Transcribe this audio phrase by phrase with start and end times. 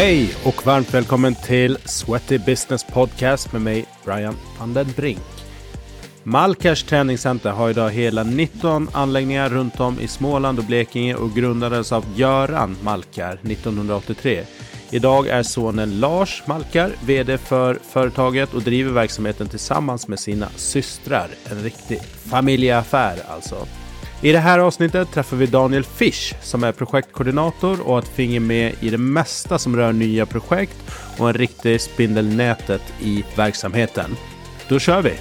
[0.00, 5.18] Hej och varmt välkommen till Sweaty Business Podcast med mig Brian van den Brink.
[6.22, 11.92] Malkers träningscenter har idag hela 19 anläggningar runt om i Småland och Blekinge och grundades
[11.92, 14.44] av Göran Malkar 1983.
[14.90, 21.28] Idag är sonen Lars Malkar VD för företaget och driver verksamheten tillsammans med sina systrar.
[21.50, 23.66] En riktig familjeaffär alltså.
[24.22, 28.40] I det här avsnittet träffar vi Daniel Fisch som är projektkoordinator och har ett finger
[28.40, 30.76] med i det mesta som rör nya projekt
[31.18, 34.16] och en riktig spindelnätet i verksamheten.
[34.68, 35.12] Då kör vi!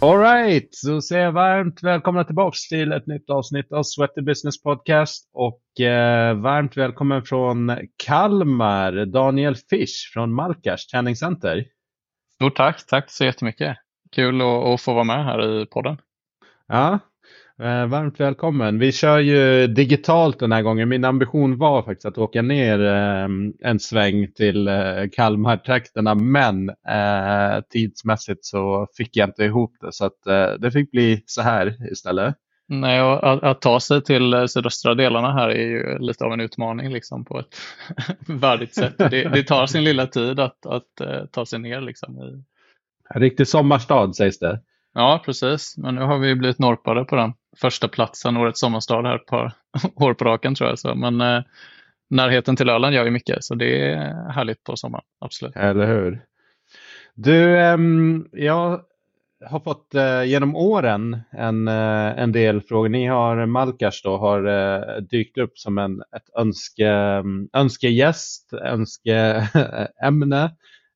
[0.00, 5.30] Alright, så säger jag varmt välkomna tillbaks till ett nytt avsnitt av Sweaty Business Podcast
[5.34, 11.64] och eh, varmt välkommen från Kalmar, Daniel Fisch från Malkars träningscenter.
[12.34, 13.76] Stort tack, tack så jättemycket.
[14.12, 15.96] Kul att, att få vara med här i podden.
[16.68, 16.98] Ja,
[17.62, 18.78] eh, varmt välkommen.
[18.78, 20.88] Vi kör ju digitalt den här gången.
[20.88, 23.28] Min ambition var faktiskt att åka ner eh,
[23.70, 24.74] en sväng till eh,
[25.12, 30.22] Kalmartrakterna men eh, tidsmässigt så fick jag inte ihop det så att
[30.60, 32.34] det fick bli så här istället.
[32.66, 36.92] Nej, att, att, ta sig till sydöstra delarna här är ju lite av en utmaning
[36.92, 37.56] liksom på ett
[38.28, 38.98] värdigt sätt.
[38.98, 41.80] Det, det, tar sin lilla tid att, att uh, ta sig ner.
[41.80, 42.42] Liksom, i...
[43.14, 44.60] En riktig sommarstad sägs det.
[44.94, 45.76] Ja, precis.
[45.76, 49.52] Men nu har vi blivit norpade på den första platsen, årets sommarstad här ett par
[49.94, 50.78] år på raken tror jag.
[50.78, 50.94] Så.
[50.94, 51.42] Men uh,
[52.10, 55.04] närheten till Öland gör ju mycket, så det är härligt på sommaren.
[55.20, 55.56] Absolut.
[55.56, 56.24] Eller hur.
[57.14, 58.80] Du, um, jag
[59.46, 62.88] har fått eh, genom åren en, eh, en del frågor.
[62.88, 70.44] Ni har, Malkars då, har eh, dykt upp som en ett önske, mm, önskegäst, önskeämne.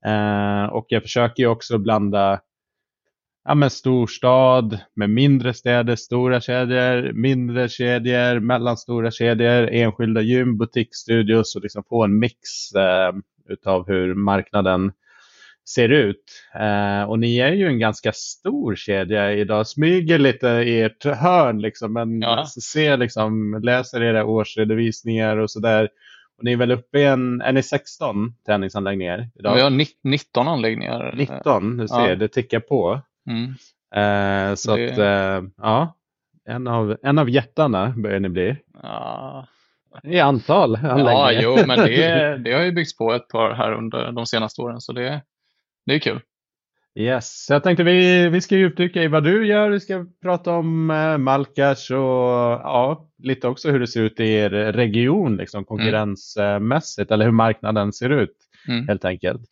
[0.06, 2.40] Eh, och jag försöker ju också blanda
[3.44, 11.56] ja, men storstad med mindre städer, stora kedjor, mindre kedjor, mellanstora kedjor, enskilda gym, butiksstudios
[11.56, 13.12] och liksom få en mix eh,
[13.48, 14.92] utav hur marknaden
[15.74, 16.24] ser ut.
[16.54, 19.66] Eh, och ni är ju en ganska stor kedja idag.
[19.66, 21.92] Smyger lite i ert hörn liksom.
[21.92, 22.46] Men ja.
[22.72, 25.88] ser liksom, läser era årsredovisningar och sådär.
[26.38, 29.54] Och ni är väl uppe i en, är ni 16 träningsanläggningar idag?
[29.54, 31.14] Vi har 19 anläggningar.
[31.16, 32.16] 19, du ser, ja.
[32.16, 33.00] det tickar på.
[33.26, 33.54] Mm.
[33.94, 34.92] Eh, så det...
[34.92, 35.94] att, eh, ja.
[36.48, 38.56] En av, en av jättarna börjar ni bli.
[38.82, 39.46] Ja.
[40.02, 41.32] I antal anläggningar.
[41.32, 44.62] Ja, jo, men det, det har ju byggts på ett par här under de senaste
[44.62, 44.80] åren.
[44.80, 45.22] Så det,
[45.88, 46.20] det är kul.
[46.94, 49.70] Yes, jag tänkte vi, vi ska djupdyka i vad du gör.
[49.70, 54.32] Vi ska prata om eh, Malkars och ja, lite också hur det ser ut i
[54.32, 57.14] er region liksom, konkurrensmässigt mm.
[57.14, 58.36] eller hur marknaden ser ut
[58.68, 58.88] mm.
[58.88, 59.42] helt enkelt.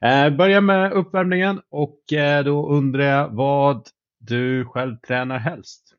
[0.00, 3.88] Eh, börja med uppvärmningen och eh, då undrar jag vad
[4.18, 5.91] du själv tränar helst?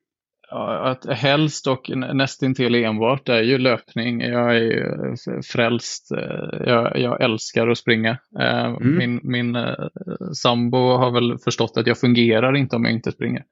[0.54, 4.22] Att helst och nästintill enbart är ju löpning.
[4.22, 6.12] Jag är frälst.
[6.12, 8.18] Eh, jag, jag älskar att springa.
[8.40, 8.98] Eh, mm.
[8.98, 9.74] Min, min eh,
[10.34, 13.44] sambo har väl förstått att jag fungerar inte om jag inte springer.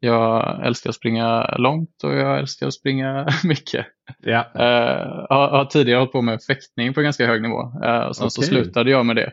[0.00, 3.86] Jag älskar att springa långt och jag älskar att springa mycket.
[4.18, 4.50] Ja.
[4.54, 7.72] Jag har tidigare hållit på med fäktning på ganska hög nivå.
[7.82, 8.30] Sen okay.
[8.30, 9.32] så slutade jag med det.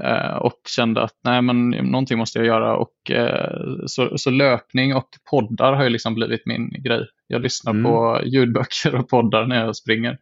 [0.00, 2.76] Eh, och kände att nej, men någonting måste jag göra.
[2.76, 7.06] Och, eh, så, så, löpning och poddar har ju liksom blivit min grej.
[7.26, 7.84] Jag lyssnar mm.
[7.84, 10.18] på ljudböcker och poddar när jag springer.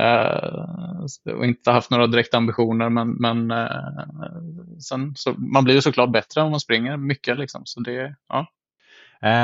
[0.00, 5.80] Uh, och inte haft några direkta ambitioner men, men uh, sen, så, man blir ju
[5.80, 7.38] såklart bättre om man springer mycket.
[7.38, 8.46] Liksom, så det, ja.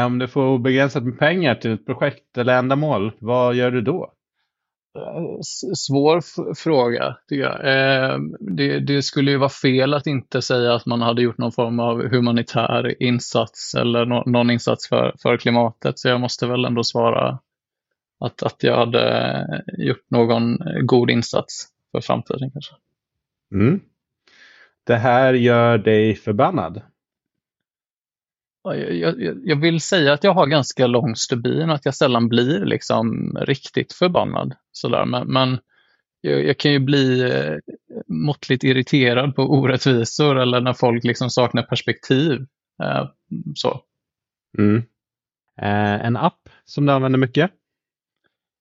[0.06, 4.12] Om du får obegränsat med pengar till ett projekt eller ändamål, vad gör du då?
[4.96, 5.40] Eh,
[5.74, 6.20] svår
[6.54, 7.54] fråga, tycker jag.
[7.54, 11.52] Eh, det, det, skulle ju vara fel att inte säga att man hade gjort någon
[11.52, 15.98] form av humanitär insats eller no, någon insats för, för klimatet.
[15.98, 17.38] Så jag måste väl ändå svara
[18.20, 22.74] att, att jag hade gjort någon god insats för framtiden kanske.
[23.52, 23.80] Mm.
[24.84, 26.82] Det här gör dig förbannad?
[28.62, 32.28] Jag, jag, jag, vill säga att jag har ganska lång stubin och att jag sällan
[32.28, 34.54] blir liksom riktigt förbannad.
[34.72, 35.04] Sådär.
[35.04, 35.58] Men, men
[36.20, 37.56] jag, jag, kan ju bli eh,
[38.06, 42.46] måttligt irriterad på orättvisor eller när folk liksom saknar perspektiv.
[42.82, 43.08] Eh,
[43.54, 43.80] så.
[44.58, 44.76] Mm.
[45.62, 47.50] Eh, en app som du använder mycket?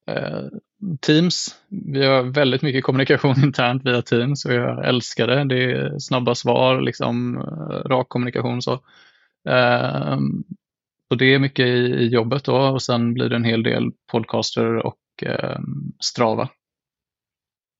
[0.07, 0.43] Eh,
[1.01, 1.55] Teams.
[1.67, 5.43] Vi har väldigt mycket kommunikation internt via Teams och jag älskar det.
[5.43, 8.61] Det är snabba svar, liksom, eh, rak kommunikation.
[8.61, 8.79] så.
[9.49, 10.43] Ehm,
[11.07, 14.85] så det är mycket i jobbet då och sen blir det en hel del podcaster
[14.85, 16.49] och ehm, Strava.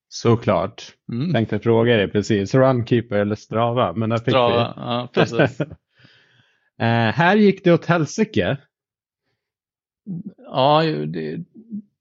[0.09, 0.95] Såklart.
[1.11, 1.33] Mm.
[1.33, 2.55] Tänkte fråga dig precis.
[2.55, 3.93] Runkeeper eller Strava?
[3.93, 4.81] Men där fick Strava, vi.
[4.81, 5.61] ja precis.
[5.61, 5.67] uh,
[7.13, 8.57] här gick det åt helsike.
[10.37, 11.37] ja, det,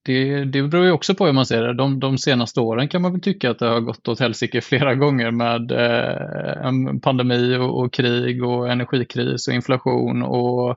[0.09, 1.75] det, det beror ju också på hur man ser det.
[1.75, 4.95] De, de senaste åren kan man väl tycka att det har gått åt helsike flera
[4.95, 10.77] gånger med eh, en pandemi och, och, krig och energikris och inflation och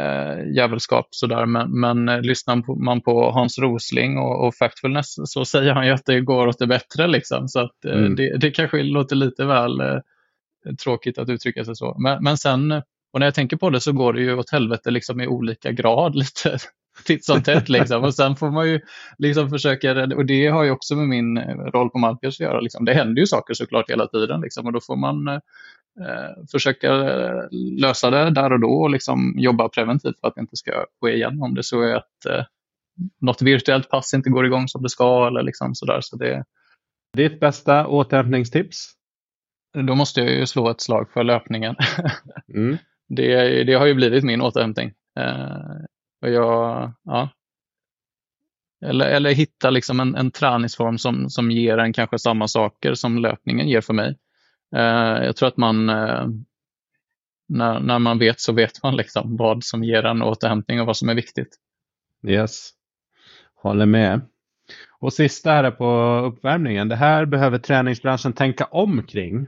[0.00, 1.46] eh, jävelskap sådär.
[1.46, 5.92] Men, men eh, lyssnar man på Hans Rosling och, och Factfulness så säger han ju
[5.92, 7.48] att det går åt det bättre liksom.
[7.48, 8.16] Så att, eh, mm.
[8.16, 9.98] det, det kanske låter lite väl eh,
[10.84, 11.96] tråkigt att uttrycka sig så.
[11.98, 12.72] Men, men sen,
[13.12, 15.72] och när jag tänker på det så går det ju åt helvete liksom i olika
[15.72, 16.58] grad lite
[17.04, 17.68] titt som tätt.
[17.68, 18.04] Liksom.
[18.04, 18.80] Och sen får man ju
[19.18, 21.38] liksom försöka, och det har ju också med min
[21.72, 22.60] roll på Malmfjälls att göra.
[22.60, 22.84] Liksom.
[22.84, 24.66] Det händer ju saker såklart hela tiden liksom.
[24.66, 26.92] och då får man eh, försöka
[27.80, 31.14] lösa det där och då och liksom jobba preventivt för att det inte ska ske
[31.14, 32.44] igen om det så är att eh,
[33.20, 35.98] något virtuellt pass inte går igång som det ska eller liksom sådär.
[36.00, 36.44] Så det...
[37.16, 38.92] Ditt bästa återhämtningstips?
[39.86, 41.74] Då måste jag ju slå ett slag för löpningen.
[42.54, 42.76] Mm.
[43.08, 44.92] det, det har ju blivit min återhämtning.
[46.26, 47.28] Och jag, ja.
[48.84, 53.18] Eller, eller hitta liksom en, en träningsform som, som ger en kanske samma saker som
[53.18, 54.16] löpningen ger för mig.
[54.76, 56.26] Eh, jag tror att man, eh,
[57.48, 60.96] när, när man vet så vet man liksom vad som ger en återhämtning och vad
[60.96, 61.56] som är viktigt.
[62.28, 62.70] Yes,
[63.54, 64.20] håller med.
[64.98, 66.88] Och sista här på uppvärmningen.
[66.88, 69.46] Det här behöver träningsbranschen tänka om kring.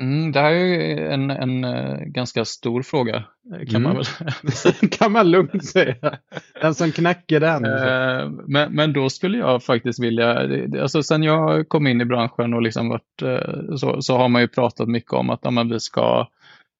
[0.00, 3.82] Mm, det här är en, en, eh, ganska stor fråga kan mm.
[3.82, 6.18] man väl kan man lugnt säga.
[6.60, 7.64] Den som knäcker den.
[7.64, 10.48] Eh, men, men då skulle jag faktiskt vilja,
[10.82, 14.42] alltså sen jag kom in i branschen och liksom varit, eh, så, så har man
[14.42, 16.28] ju pratat mycket om att ja, vi ska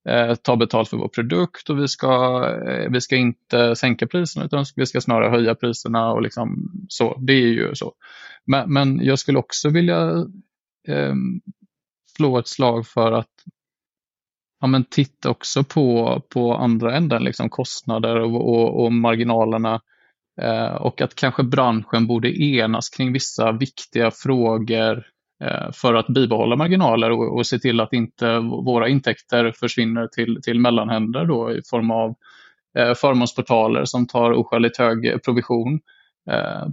[0.09, 4.47] eh, ta betalt för vår produkt och vi ska, eh, vi ska inte sänka priserna
[4.47, 7.19] utan vi ska snarare höja priserna och liksom så.
[7.21, 7.93] Det är ju så.
[8.45, 10.27] Men, men jag skulle också vilja
[10.89, 11.15] eh,
[12.17, 13.31] slå ett slag för att
[14.61, 19.81] ja, men titta också på, på andra änden, liksom kostnader och, och, och marginalerna.
[20.41, 25.07] Eh, och att kanske branschen borde enas kring vissa viktiga frågor
[25.45, 30.41] eh, för att bibehålla marginaler och, och se till att inte våra intäkter försvinner till,
[30.43, 32.15] till mellanhänder då, i form av
[32.79, 36.02] eh, förmånsportaler som tar oskäligt hög provision Eh,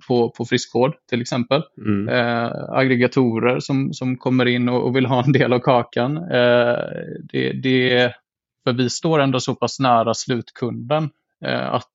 [0.07, 1.63] på, på friskvård till exempel.
[1.77, 2.09] Mm.
[2.09, 6.17] Eh, aggregatorer som, som kommer in och, och, vill ha en del av kakan.
[6.17, 6.77] Eh,
[7.23, 8.13] det, det,
[8.63, 11.09] för vi står ändå så pass nära slutkunden
[11.45, 11.93] eh, att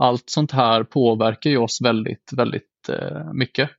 [0.00, 3.70] allt sånt här påverkar ju oss väldigt, väldigt eh, mycket.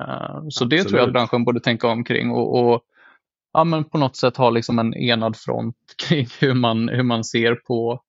[0.00, 2.82] Eh, så det tror jag att branschen borde tänka omkring och, och
[3.52, 5.76] ja, men på något sätt ha liksom en enad front
[6.08, 8.02] kring hur man, hur man ser på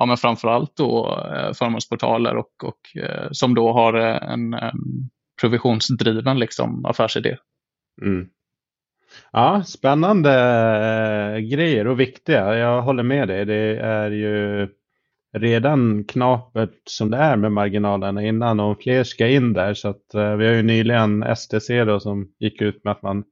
[0.00, 4.80] ja, men framförallt då eh, förmånsportaler och, och eh, som då har eh, en, en
[5.40, 7.36] provisionsdriven liksom, affärsidé.
[8.02, 8.28] Mm.
[9.32, 12.58] Ja, spännande eh, grejer och viktiga.
[12.58, 13.44] Jag håller med dig.
[13.44, 14.68] Det är ju
[15.36, 19.74] redan knapert som det är med marginalerna innan och fler ska in där.
[19.74, 23.24] Så att, vi har ju nyligen STC då som gick ut med att man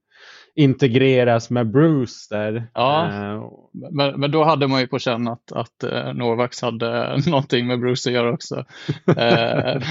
[0.55, 2.67] integreras med Bruce där.
[2.73, 3.43] Ja, uh,
[3.91, 7.79] men, men då hade man ju på känn att, att uh, Novax hade någonting med
[7.79, 8.55] Bruce att göra också.
[9.09, 9.83] uh,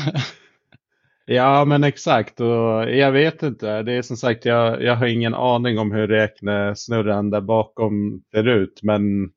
[1.27, 2.41] ja, men exakt.
[2.41, 3.83] Och jag vet inte.
[3.83, 8.49] Det är som sagt, jag, jag har ingen aning om hur räknesnurran där bakom ser
[8.49, 8.81] ut.
[8.83, 9.31] Men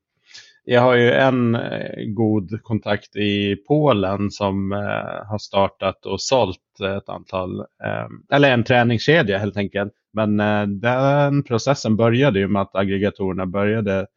[0.63, 6.79] jag har ju en eh, god kontakt i Polen som eh, har startat och sålt
[6.97, 12.61] ett antal, ehm, eller en träningskedja helt enkelt men eh, den processen började ju med
[12.61, 14.07] att aggregatorerna började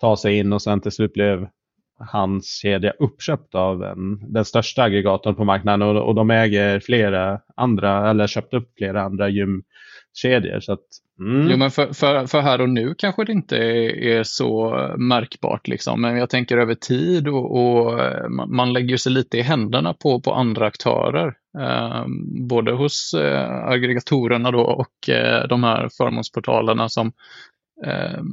[0.00, 1.48] ta sig in och sen till slut blev
[1.98, 7.40] hans kedja uppköpt av en, den största aggregatorn på marknaden och, och de äger flera
[7.56, 9.62] andra, eller köpt upp flera andra gym
[10.24, 10.60] gymkedjor.
[10.60, 10.84] Så att,
[11.20, 11.50] mm.
[11.50, 15.68] Jo, men för, för, för, här och nu kanske det inte är, är så märkbart,
[15.68, 16.00] liksom.
[16.00, 18.00] men jag tänker över tid och, och
[18.48, 21.34] man lägger sig lite i händerna på, på andra aktörer.
[21.58, 27.12] Ehm, både hos eh, aggregatorerna då och eh, de här förmånsportalerna som
[27.86, 28.26] ehm,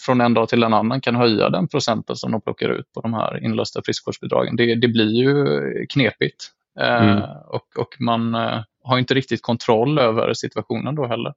[0.00, 3.00] från en dag till en annan kan höja den procenten som de plockar ut på
[3.00, 4.56] de här inlösta friskvårdsbidragen.
[4.56, 5.46] Det, det blir ju
[5.86, 7.22] knepigt ehm, mm.
[7.46, 11.34] och, och man eh, har inte riktigt kontroll över situationen då heller.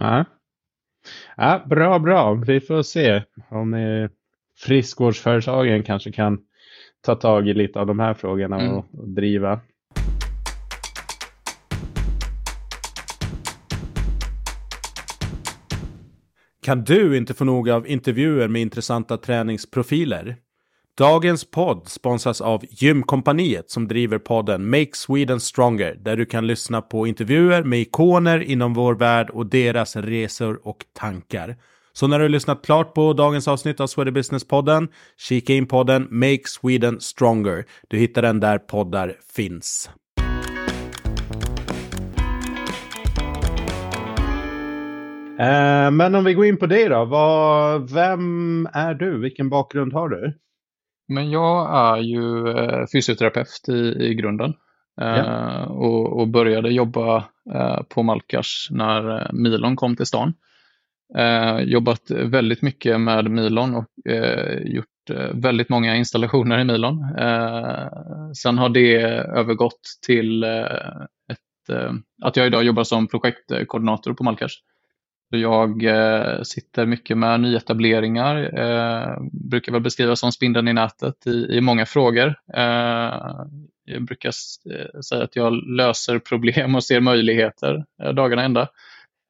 [0.00, 0.24] Nej.
[1.36, 2.34] Ja, bra, bra.
[2.34, 3.74] Vi får se om
[4.58, 6.38] friskvårdsföretagen kanske kan
[7.00, 8.72] ta tag i lite av de här frågorna mm.
[8.72, 9.60] och, och driva.
[16.62, 20.36] Kan du inte få nog av intervjuer med intressanta träningsprofiler?
[20.98, 26.82] Dagens podd sponsras av Gymkompaniet som driver podden Make Sweden Stronger där du kan lyssna
[26.82, 31.56] på intervjuer med ikoner inom vår värld och deras resor och tankar.
[31.92, 36.08] Så när du har lyssnat klart på dagens avsnitt av Sweden Business-podden, kika in podden
[36.10, 37.64] Make Sweden Stronger.
[37.88, 39.90] Du hittar den där poddar finns.
[45.38, 47.04] Eh, men om vi går in på det då.
[47.04, 49.18] Vad, vem är du?
[49.18, 50.38] Vilken bakgrund har du?
[51.08, 54.54] Men jag är ju eh, fysioterapeut i, i grunden.
[54.96, 55.16] Ja.
[55.16, 57.24] Eh, och, och, började jobba
[57.88, 60.34] på Malkars när Milon kom till stan.
[61.60, 63.86] jobbat väldigt mycket med Milon och
[64.64, 64.86] gjort
[65.32, 67.04] väldigt många installationer i Milon.
[68.34, 71.76] sen har det övergått till ett,
[72.22, 74.62] att jag idag jobbar som projektkoordinator på Malkars.
[75.28, 81.30] Jag eh, sitter mycket med nyetableringar, eh, brukar väl beskrivas som spindeln i nätet i,
[81.30, 82.34] i många frågor.
[82.54, 83.44] Eh,
[83.84, 84.32] jag brukar
[84.70, 88.68] eh, säga att jag löser problem och ser möjligheter eh, dagarna ända.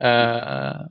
[0.03, 0.87] Eh,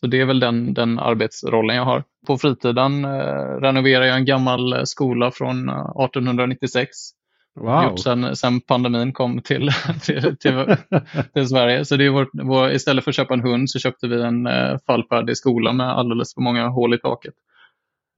[0.00, 2.04] så det är väl den, den arbetsrollen jag har.
[2.26, 7.17] På fritiden eh, renoverar jag en gammal skola från eh, 1896
[7.60, 7.84] wow.
[7.84, 9.70] gjort sen, sen pandemin kom till,
[10.02, 10.76] till, till,
[11.34, 11.84] till, Sverige.
[11.84, 14.46] Så det är vår, vår, istället för att köpa en hund så köpte vi en
[14.46, 17.34] uh, fallfärdig skola med alldeles för många hål i taket.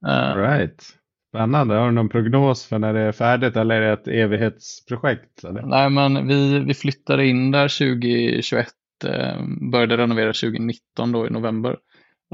[0.07, 0.83] Uh, right.
[1.31, 1.75] Spännande.
[1.75, 5.43] Har du någon prognos för när det är färdigt eller är det ett evighetsprojekt?
[5.43, 5.61] Eller?
[5.61, 8.67] Nej, men vi, vi flyttade in där 2021,
[9.05, 9.37] eh,
[9.71, 11.77] började renovera 2019 då i november.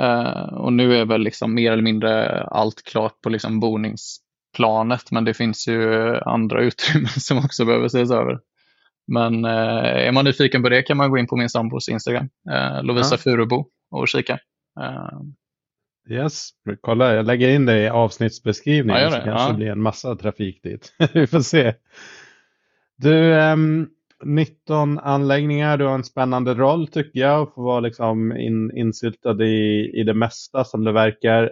[0.01, 4.20] Uh, och nu är väl liksom mer eller mindre allt klart på liksom bonings
[4.57, 8.39] planet, men det finns ju andra utrymmen som också behöver ses över.
[9.07, 12.29] Men eh, är man nyfiken på det kan man gå in på min sambos Instagram,
[12.51, 13.17] eh, Lovisa ja.
[13.17, 14.39] Furubo, och kika.
[14.79, 15.19] Eh.
[16.09, 16.49] Yes,
[16.81, 20.63] kolla jag lägger in det i avsnittsbeskrivningen ja, så kanske det blir en massa trafik
[20.63, 20.93] dit.
[21.13, 21.73] Vi får se.
[22.97, 23.87] Du, ehm,
[24.23, 27.41] 19 anläggningar, du har en spännande roll tycker jag.
[27.41, 31.51] och Får vara liksom in, insyltad i, i det mesta som det verkar.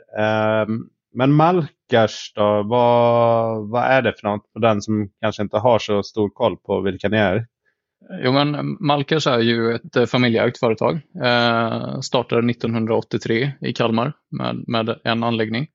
[0.68, 1.75] Um, men Malkars
[2.36, 6.30] då, vad, vad är det för något för den som kanske inte har så stor
[6.30, 7.46] koll på vilka ni är?
[8.24, 11.00] Jo, men Malkers är ju ett eh, familjeägt företag.
[11.24, 15.68] Eh, startade 1983 i Kalmar med, med en anläggning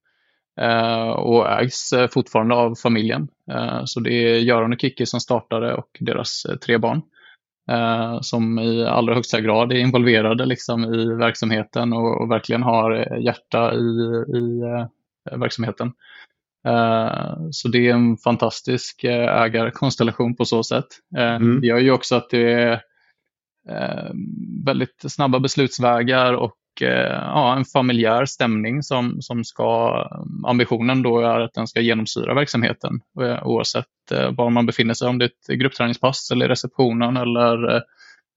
[0.60, 3.28] eh, och ägs eh, fortfarande av familjen.
[3.50, 7.02] Eh, så det är Göran och Kicki som startade och deras eh, tre barn
[8.20, 13.74] som i allra högsta grad är involverade liksom, i verksamheten och, och verkligen har hjärta
[13.74, 13.78] i,
[14.38, 14.86] i Eh,
[15.36, 15.92] verksamheten.
[16.66, 20.86] Eh, så det är en fantastisk eh, ägarkonstellation på så sätt.
[21.16, 21.60] Mm.
[21.60, 22.82] Det gör ju också att det är
[24.64, 30.04] väldigt snabba beslutsvägar och ja, en familjär stämning som, som ska,
[30.46, 33.00] ambitionen då är att den ska genomsyra verksamheten
[33.42, 33.86] oavsett
[34.30, 37.82] var man befinner sig, om det är ett gruppträningspass eller receptionen eller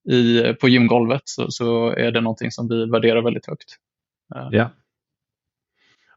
[0.09, 3.77] i, på gymgolvet så, så är det någonting som vi värderar väldigt högt.
[4.51, 4.69] Ja.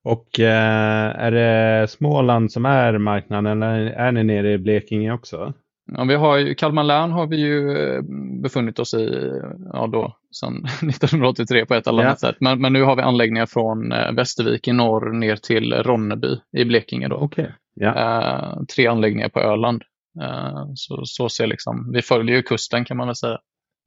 [0.07, 5.53] Och eh, är det Småland som är marknaden eller är ni nere i Blekinge också?
[5.93, 8.03] Ja, vi har ju, Kalmar län har vi ju eh,
[8.43, 9.33] befunnit oss i
[9.73, 12.29] ja, då, sedan 1983 på ett eller annat ja.
[12.29, 12.37] sätt.
[12.41, 16.65] Men, men, nu har vi anläggningar från eh, Västervik i norr ner till Ronneby i
[16.65, 17.09] Blekinge.
[17.09, 17.17] Då.
[17.17, 17.47] Okay.
[17.75, 17.95] Ja.
[17.97, 19.83] Eh, tre anläggningar på Öland.
[20.23, 23.39] Eh, så, så ser liksom, vi följer ju kusten kan man väl säga.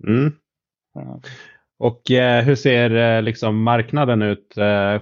[0.07, 0.33] Mm.
[1.79, 4.53] Och eh, hur ser liksom marknaden ut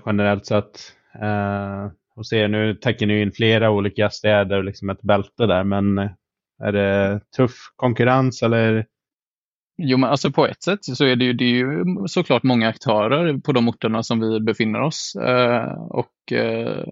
[0.05, 0.93] generellt sett?
[1.21, 5.63] Eh, och ser nu täcker ni in flera olika städer och liksom ett bälte där,
[5.63, 6.09] men eh,
[6.63, 8.85] är det tuff konkurrens eller?
[9.77, 12.67] Jo, men alltså på ett sätt så är det ju, det är ju såklart många
[12.67, 15.15] aktörer på de orterna som vi befinner oss.
[15.15, 16.85] Eh, och, eh,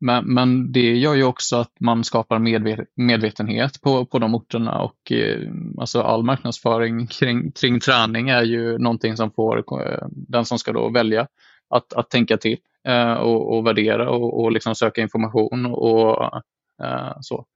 [0.00, 4.82] men, men, det gör ju också att man skapar medvet medvetenhet på, på de orterna
[4.82, 10.44] och eh, alltså all marknadsföring kring, kring träning är ju någonting som får eh, den
[10.44, 11.26] som ska då välja
[11.70, 12.56] att, att tänka till
[12.88, 16.40] eh, och, och, värdera och, och liksom söka information och
[16.82, 17.46] eh, så.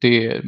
[0.00, 0.40] Det,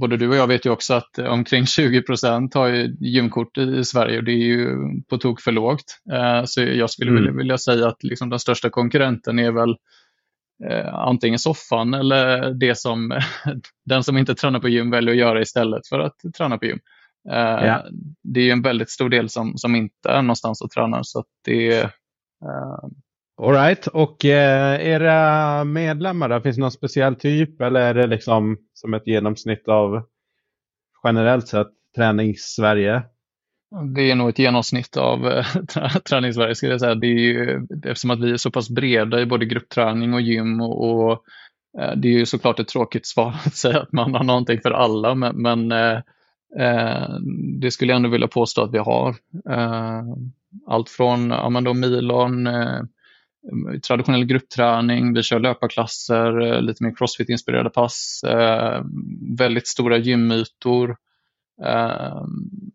[0.00, 3.84] både du och jag vet ju också att omkring 20 procent har ju gymkort i
[3.84, 4.76] Sverige och det är ju
[5.08, 6.00] på tok för lågt.
[6.12, 7.36] Eh, så jag skulle mm.
[7.36, 9.76] vilja, säga att liksom den största konkurrenten är väl
[10.70, 13.20] eh, antingen soffan eller det som
[13.84, 16.78] den som inte tränar på gym väljer att göra istället för att träna på gym.
[17.30, 17.84] Eh, ja.
[18.22, 21.24] Det är ju en väldigt stor del som, som inte är någonstans och tränar så
[21.44, 21.90] det,
[22.44, 22.88] Uh,
[23.36, 23.86] Alright.
[23.86, 26.40] Och eh, era medlemmar då?
[26.40, 30.02] Finns det någon speciell typ eller är det liksom som ett genomsnitt av
[31.04, 33.02] generellt sett träningssverige?
[33.94, 35.46] Det är nog ett genomsnitt av eh,
[36.08, 36.94] träningssverige skulle jag säga.
[36.94, 40.60] Det är ju, eftersom att vi är så pass breda i både gruppträning och gym
[40.60, 41.24] och, och
[41.80, 44.70] eh, det är ju såklart ett tråkigt svar att säga att man har någonting för
[44.70, 45.98] alla men, men eh,
[46.58, 47.08] eh
[47.60, 49.08] det skulle jag ändå vilja påstå att vi har.
[49.50, 50.02] Eh,
[50.66, 52.80] allt från ja, men då Milon, eh,
[53.86, 58.24] traditionell gruppträning, vi kör löparklasser, lite mer crossfit-inspirerade pass,
[59.38, 60.96] väldigt stora gymytor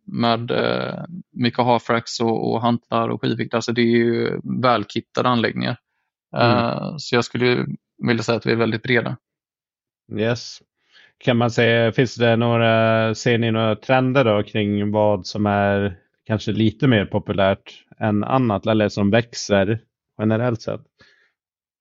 [0.05, 0.51] med
[1.31, 3.53] mycket halfracks och, och hantlar och skivvikt.
[3.53, 5.77] Alltså det är ju välkittade anläggningar.
[6.37, 6.99] Mm.
[6.99, 7.65] Så jag skulle
[8.07, 9.17] vilja säga att vi är väldigt breda.
[10.17, 10.61] Yes.
[11.17, 15.97] Kan man säga, finns det några, ser ni några trender då kring vad som är
[16.25, 19.79] kanske lite mer populärt än annat eller som växer
[20.17, 20.81] generellt sett?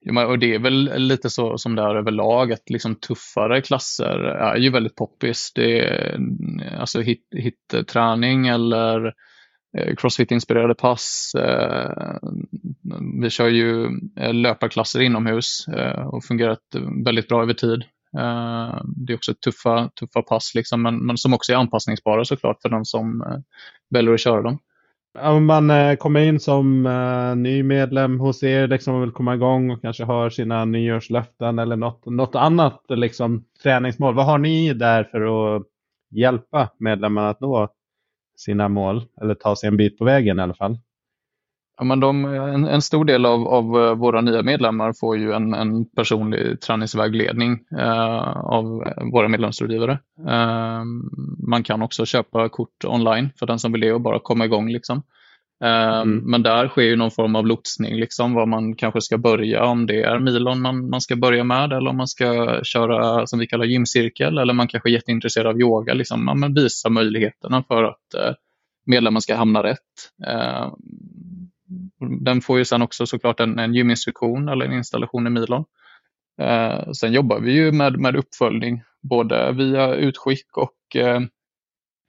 [0.00, 4.18] Ja, och det är väl lite så som det är överlag att liksom tuffare klasser
[4.24, 5.52] är ju väldigt poppis.
[5.54, 9.06] Det är mm, alltså hit, hit-träning eller
[9.78, 11.32] eh, crossfit-inspirerade pass.
[11.34, 12.18] Eh,
[13.22, 13.84] vi kör ju
[14.16, 15.66] eh, löparklasser inomhus
[16.12, 16.62] och fungerat
[17.04, 17.84] väldigt bra över tid.
[18.84, 22.68] Det är också tuffa, tuffa pass, liksom, men, men som också är anpassningsbara såklart för
[22.68, 23.24] den som
[23.90, 24.58] väljer att köra dem.
[25.22, 29.34] Om man eh, kommer in som eh, ny medlem hos er liksom, och vill komma
[29.34, 34.14] igång och kanske har sina nyårslöften eller något, något annat liksom, träningsmål.
[34.14, 35.62] Vad har ni där för att
[36.10, 37.68] hjälpa medlemmarna att nå
[38.36, 40.78] sina mål eller ta sig en bit på vägen i alla fall?
[41.78, 45.32] Ja, men de, en, en, stor del av, av eh, våra nya medlemmar får ju
[45.32, 48.64] en, en personlig träningsvägledning eh, av
[49.12, 49.98] våra medlemsrådgivare.
[50.28, 50.84] Eh,
[51.48, 54.68] man kan också köpa kort online för den som vill det och bara komma igång.
[54.68, 55.02] Liksom.
[55.64, 56.18] Eh, mm.
[56.18, 59.86] Men där sker ju någon form av lotsning, liksom, var man kanske ska börja, om
[59.86, 63.46] det är milon man, man ska börja med eller om man ska köra som vi
[63.46, 65.94] kallar gymcirkel eller man kanske är jätteintresserad av yoga.
[65.94, 66.40] Liksom.
[66.42, 68.34] Ja, visa möjligheterna för att eh,
[68.86, 69.78] medlemmen ska hamna rätt.
[72.20, 75.64] Den får ju sen också såklart en, en gyminstruktion eller en installation i Milon.
[76.40, 81.20] Eh, sen jobbar vi ju med, med uppföljning både via utskick och eh,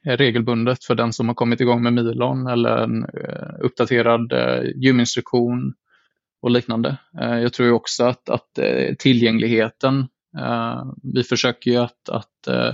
[0.05, 5.73] regelbundet för den som har kommit igång med Milon eller en eh, uppdaterad eh, gyminstruktion
[6.41, 6.97] och liknande.
[7.21, 10.07] Eh, jag tror också att, att eh, tillgängligheten,
[10.39, 10.83] eh,
[11.13, 12.73] vi försöker ju att, att eh,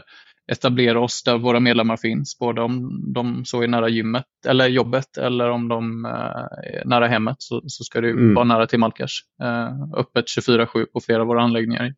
[0.52, 5.18] etablera oss där våra medlemmar finns, både om de så är nära gymmet eller jobbet
[5.18, 8.34] eller om de är nära hemmet så, så ska det mm.
[8.34, 9.20] vara nära till Malkars.
[9.42, 11.94] Eh, öppet 24-7 på flera av våra anläggningar.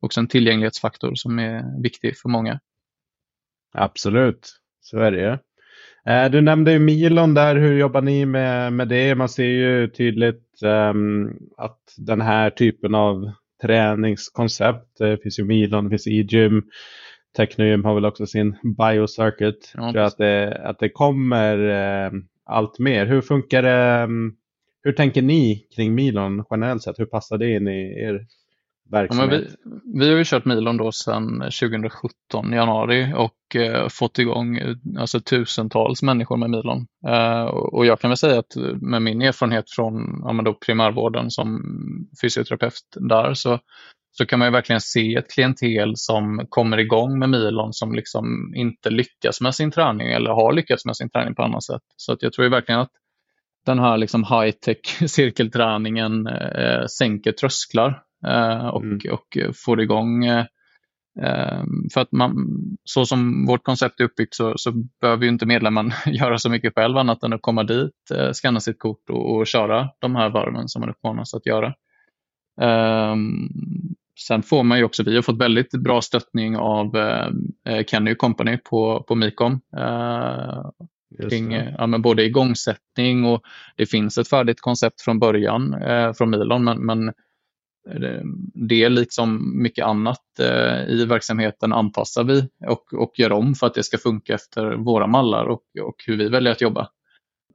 [0.00, 2.60] Också en tillgänglighetsfaktor som är viktig för många.
[3.74, 5.38] Absolut, så är det
[6.06, 9.14] eh, Du nämnde ju Milon där, hur jobbar ni med, med det?
[9.14, 13.32] Man ser ju tydligt um, att den här typen av
[13.62, 16.62] träningskoncept, det finns ju Milon, det finns e-gym,
[17.36, 19.72] Technium har väl också sin biocircuit.
[19.74, 22.12] Ja, tror att, det, att det kommer eh,
[22.44, 23.06] allt mer.
[23.06, 24.02] Hur funkar det?
[24.02, 24.34] Mm,
[24.82, 26.98] hur tänker ni kring Milon generellt sett?
[26.98, 28.26] Hur passar det in i er
[28.90, 29.42] verksamhet?
[29.42, 34.60] Ja, vi, vi, har ju kört Milon då sedan 2017 januari och eh, fått igång
[34.98, 36.86] alltså, tusentals människor med Milon.
[37.06, 41.62] Eh, och jag kan väl säga att med min erfarenhet från ja, då primärvården som
[42.22, 43.58] fysioterapeut där så
[44.12, 48.52] så kan man ju verkligen se ett klientel som kommer igång med milon som liksom
[48.54, 51.82] inte lyckas med sin träning eller har lyckats med sin träning på annat sätt.
[51.96, 52.92] Så att jag tror verkligen att
[53.66, 58.98] den här liksom high-tech cirkelträningen eh, sänker trösklar eh, och, mm.
[59.10, 60.44] och får igång eh,
[61.22, 61.62] eh,
[61.94, 62.34] för att man,
[62.84, 66.96] så som vårt koncept är uppbyggt så, så behöver inte medlemmen göra så mycket själv
[66.96, 70.68] annat än att komma dit, eh, skanna sitt kort och, och köra de här varven
[70.68, 71.74] som man uppmanas att göra.
[72.60, 73.48] Um,
[74.20, 77.28] Sen får man ju också, vi har fått väldigt bra stöttning av eh,
[77.68, 79.60] eh Kenny Company på, på Micom.
[79.76, 80.62] Eh,
[81.28, 83.42] kring ja, men både igångsättning och
[83.76, 87.08] det finns ett färdigt koncept från början eh, från Milon men, men
[87.88, 88.20] eh,
[88.54, 93.66] det är liksom mycket annat eh, i verksamheten anpassar vi och, och gör om för
[93.66, 96.88] att det ska funka efter våra mallar och, och hur vi väljer att jobba.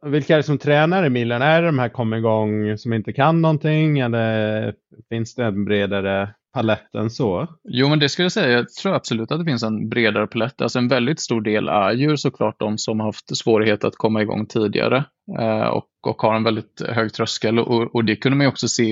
[0.06, 1.42] Vilka är det som tränar i Milan?
[1.42, 4.74] Är det de här kom igång som inte kan någonting eller
[5.10, 7.48] finns det en bredare paletten så?
[7.70, 8.58] Jo, men det skulle jag säga.
[8.58, 10.62] Jag tror absolut att det finns en bredare palett.
[10.62, 14.22] Alltså en väldigt stor del är ju såklart de som har haft svårighet att komma
[14.22, 15.06] igång tidigare
[15.40, 17.60] eh, och, och har en väldigt hög tröskel.
[17.60, 18.84] Och, och det kunde man också se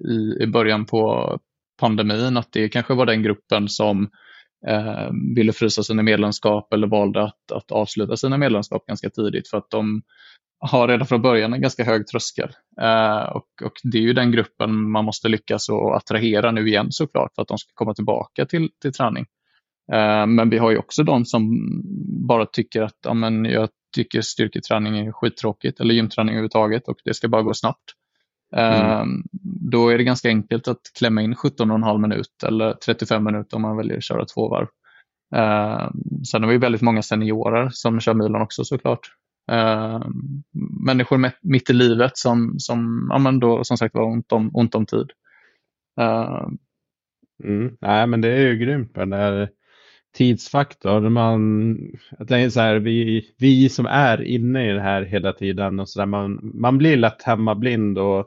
[0.00, 1.38] i, i början på
[1.80, 4.08] pandemin, att det kanske var den gruppen som
[4.68, 9.58] eh, ville frysa sina medlemskap eller valde att, att avsluta sina medlemskap ganska tidigt för
[9.58, 10.02] att de
[10.58, 12.50] har redan från början en ganska hög tröskel.
[12.80, 16.92] Eh, och, och, det är ju den gruppen man måste lyckas att attrahera nu igen
[16.92, 19.26] såklart för att de ska komma tillbaka till, till träning.
[19.92, 21.60] Eh, men vi har ju också de som
[22.26, 27.14] bara tycker att ja, men jag tycker styrketräning är skittråkigt eller gymträning överhuvudtaget och det
[27.14, 27.92] ska bara gå snabbt.
[28.56, 29.22] Eh, mm.
[29.70, 33.76] Då är det ganska enkelt att klämma in 17,5 minut eller 35 minuter om man
[33.76, 34.68] väljer att köra två varv.
[35.34, 35.90] Eh,
[36.30, 39.10] sen har vi väldigt många seniorer som kör milen också såklart.
[39.52, 40.06] Uh,
[40.86, 44.50] människor med, mitt i livet som, som, ja, men då, som sagt var ont om,
[44.54, 45.10] ont om tid.
[46.00, 46.48] Uh,
[47.44, 47.76] mm.
[47.80, 49.50] Nej, men det är ju grymt med den där
[50.16, 51.12] tidsfaktorn.
[51.12, 51.78] Man,
[52.18, 55.88] jag tänker så här, vi, vi som är inne i det här hela tiden, och
[55.88, 58.26] så där, man, man blir lätt hemmablind och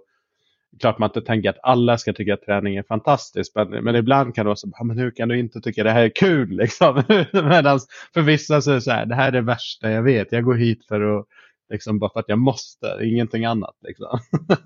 [0.80, 3.56] klart man inte tänker att alla ska tycka att träning är fantastiskt.
[3.56, 6.04] Men, men ibland kan det vara så, men hur kan du inte tycka det här
[6.04, 6.50] är kul?
[6.58, 7.04] Liksom?
[7.34, 7.80] Medan
[8.14, 10.32] för vissa så är det så här, det här är det värsta jag vet.
[10.32, 11.26] Jag går hit för att
[11.72, 13.76] Liksom bara för att jag måste, ingenting annat.
[13.82, 14.20] Liksom.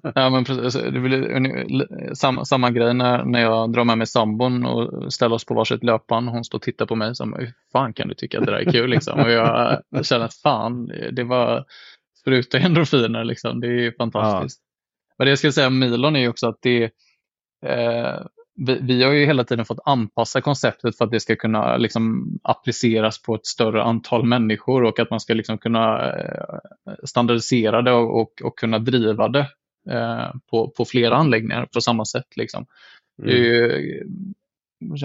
[0.16, 0.82] ja, men precis.
[0.84, 5.46] Det blir samma, samma grej när, när jag drar med mig sambon och ställer oss
[5.46, 6.30] på varsitt löpband.
[6.30, 8.60] Hon står och tittar på mig som, hur fan kan du tycka att det där
[8.60, 8.90] är kul?
[8.90, 9.20] Liksom?
[9.20, 11.66] Och jag, jag känner att fan, det var
[12.20, 13.24] spruta endorfiner.
[13.24, 13.60] Liksom.
[13.60, 14.62] Det är fantastiskt.
[14.62, 14.73] Ja.
[15.18, 16.84] Men det jag skulle säga om Milon är också att det
[17.66, 18.22] eh,
[18.56, 22.28] vi, vi, har ju hela tiden fått anpassa konceptet för att det ska kunna liksom,
[22.44, 26.60] appliceras på ett större antal människor och att man ska liksom, kunna eh,
[27.04, 29.48] standardisera det och, och, och kunna driva det
[29.90, 32.28] eh, på, på flera anläggningar på samma sätt.
[32.36, 32.66] Liksom.
[33.24, 33.36] Mm.
[33.36, 34.04] Ju,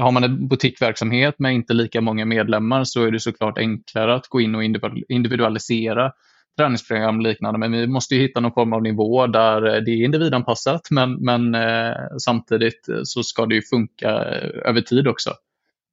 [0.00, 4.28] har man en butikverksamhet med inte lika många medlemmar så är det såklart enklare att
[4.28, 4.64] gå in och
[5.08, 6.12] individualisera
[6.58, 11.14] träningsprogram liknande, men vi måste hitta någon form av nivå där det är individanpassat, men,
[11.14, 14.10] men eh, samtidigt så ska det ju funka
[14.64, 15.30] över tid också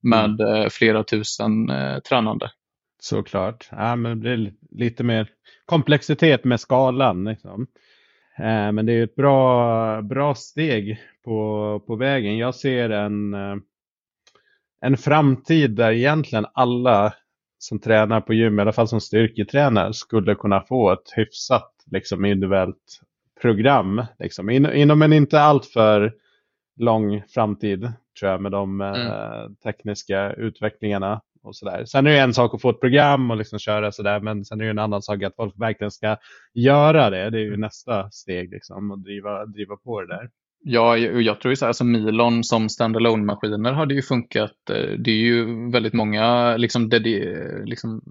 [0.06, 0.56] med mm.
[0.56, 2.52] Eh, flera tusen eh, tränande.
[3.00, 5.30] Såklart, ja, men det blir lite mer
[5.66, 7.24] komplexitet med skalan.
[7.24, 7.68] Liksom.
[8.38, 12.38] Eh, men det är ett bra, bra steg på, på vägen.
[12.38, 13.56] Jag ser en, eh,
[14.82, 17.14] en framtid där egentligen alla
[17.58, 22.26] som tränar på gym, i alla fall som styrketränare, skulle kunna få ett hyfsat liksom,
[22.26, 23.02] individuellt
[23.42, 24.06] program.
[24.20, 26.14] Liksom, in, inom en inte alltför
[26.78, 29.08] lång framtid, tror jag, med de mm.
[29.08, 31.22] eh, tekniska utvecklingarna.
[31.44, 31.86] Och sådär.
[31.86, 34.62] Sen är det en sak att få ett program och liksom köra sådär, men sen
[34.62, 36.18] är det en annan sak att folk verkligen ska
[36.54, 37.30] göra det.
[37.30, 40.30] Det är ju nästa steg, liksom, att driva, driva på det där.
[40.68, 44.70] Ja, jag tror ju så här, alltså Milon som standalone maskiner hade ju funkat.
[44.70, 46.90] Eh, det är ju väldigt många liksom,
[47.66, 48.02] liksom,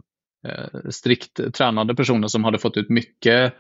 [0.49, 3.53] eh, strikt tränade personer som hade fått ut mycket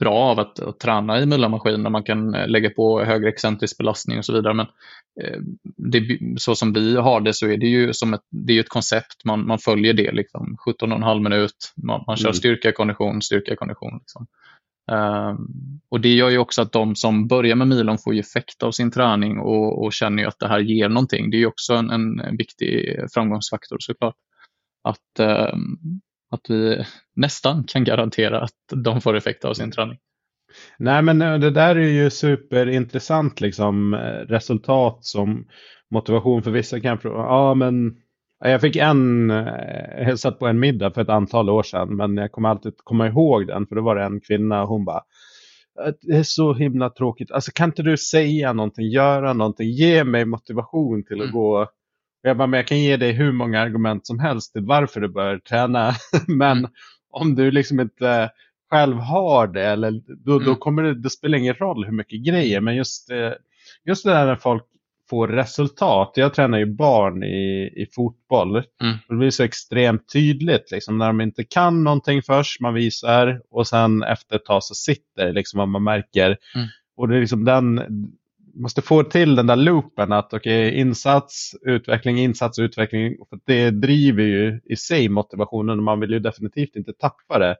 [0.00, 1.90] bra av att, att träna i Milan-maskiner.
[1.90, 4.54] Man kan eh, lägga på högre excentrisk belastning och så vidare.
[4.54, 4.66] Men
[5.76, 8.68] det, så som vi har det så är det ju som ett, det är ett
[8.68, 9.24] koncept.
[9.24, 10.12] Man, man följer det.
[10.12, 10.56] Liksom.
[10.66, 11.72] 17,5 minut.
[11.76, 12.34] Man, man kör mm.
[12.34, 13.98] styrka, kondition, styrka, kondition.
[13.98, 14.26] Liksom.
[14.92, 15.36] Ehm,
[15.90, 18.90] och Det gör ju också att de som börjar med milon får effekt av sin
[18.90, 21.30] träning och, och känner att det här ger någonting.
[21.30, 24.16] Det är också en, en viktig framgångsfaktor såklart.
[24.84, 25.78] Att, ehm,
[26.30, 26.84] att vi
[27.16, 29.98] nästan kan garantera att de får effekt av sin träning.
[30.78, 35.46] Nej men eh, det där är ju superintressant liksom eh, resultat som
[35.90, 37.96] motivation för vissa kan fråga, ja men
[38.40, 42.32] jag fick en eh, hälsat på en middag för ett antal år sedan, men jag
[42.32, 45.02] kommer alltid komma ihåg den, för då var det en kvinna och hon bara
[46.02, 47.30] det är så himla tråkigt.
[47.30, 51.32] Alltså kan inte du säga någonting, göra någonting, ge mig motivation till att mm.
[51.32, 51.68] gå.
[52.22, 55.08] Jag bara, men jag kan ge dig hur många argument som helst till varför du
[55.08, 55.92] bör träna.
[56.26, 56.70] men mm.
[57.10, 58.30] om du liksom inte
[58.70, 59.90] själv har det, eller,
[60.24, 60.44] då, mm.
[60.44, 62.60] då kommer det, det spelar ingen roll hur mycket grejer.
[62.60, 63.32] Men just, eh,
[63.84, 64.64] just det där när folk
[65.10, 66.12] få resultat.
[66.14, 68.56] Jag tränar ju barn i, i fotboll.
[68.56, 68.96] Mm.
[69.08, 73.66] Det blir så extremt tydligt liksom, när de inte kan någonting först, man visar och
[73.66, 76.36] sen efter ett tag så sitter liksom vad man märker.
[76.54, 76.66] Mm.
[76.96, 77.82] Och det är liksom den,
[78.54, 83.16] måste få till den där loopen att okej, okay, insats, utveckling, insats, utveckling.
[83.30, 87.56] För det driver ju i sig motivationen och man vill ju definitivt inte tappa det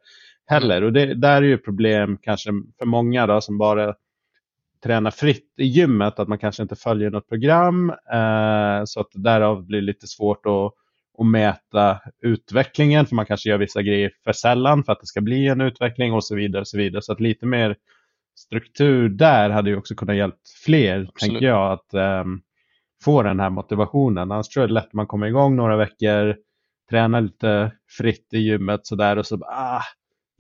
[0.46, 0.76] heller.
[0.76, 0.86] Mm.
[0.86, 3.94] Och det där är ju problem kanske för många då som bara
[4.84, 7.90] träna fritt i gymmet, att man kanske inte följer något program.
[7.90, 10.72] Eh, så att därav blir det lite svårt att,
[11.18, 15.20] att mäta utvecklingen, för man kanske gör vissa grejer för sällan för att det ska
[15.20, 16.60] bli en utveckling och så vidare.
[16.60, 17.02] Och så vidare.
[17.02, 17.76] Så att lite mer
[18.38, 21.14] struktur där hade ju också kunnat hjälpa fler, Absolut.
[21.16, 22.24] tänker jag, att eh,
[23.04, 24.32] få den här motivationen.
[24.32, 26.36] Annars tror jag det är lätt att man kommer igång några veckor,
[26.90, 29.82] tränar lite fritt i gymmet sådär och så ah,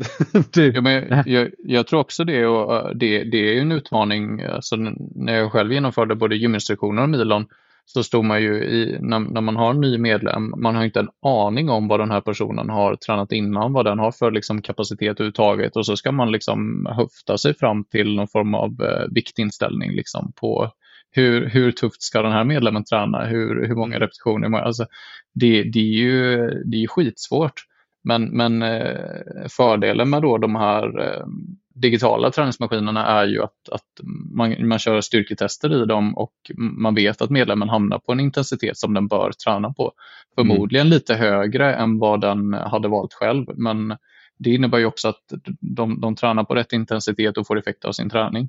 [0.52, 0.74] typ.
[0.74, 4.42] ja, men jag, jag, tror också det och uh, det, det är en utmaning.
[4.42, 4.76] Alltså,
[5.14, 7.46] när jag själv genomförde både gyminstruktioner och milon
[7.92, 11.00] så stod man ju i, när, när, man har en ny medlem, man har inte
[11.00, 14.62] en aning om vad den här personen har tränat innan, vad den har för liksom,
[14.62, 19.06] kapacitet överhuvudtaget och så ska man liksom höfta sig fram till någon form av eh,
[19.10, 20.70] viktinställning liksom, på
[21.10, 24.86] hur, hur tufft ska den här medlemmen träna, hur, hur många repetitioner, alltså,
[25.34, 27.64] det, det, är ju det är skitsvårt.
[28.02, 31.26] Men, men eh, fördelen med då de här eh,
[31.74, 34.00] digitala träningsmaskinerna är ju att, att
[34.34, 38.78] man, man kör styrketester i dem och man vet att medlemmen hamnar på en intensitet
[38.78, 39.92] som den bör träna på.
[40.34, 40.94] Förmodligen mm.
[40.94, 43.96] lite högre än vad den hade valt själv, men
[44.38, 45.22] det innebär ju också att
[45.60, 48.48] de, de tränar på rätt intensitet och får effekt av sin träning.